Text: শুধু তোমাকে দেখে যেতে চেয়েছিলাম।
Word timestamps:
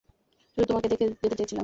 শুধু 0.47 0.65
তোমাকে 0.65 0.87
দেখে 0.87 1.05
যেতে 1.13 1.27
চেয়েছিলাম। 1.31 1.59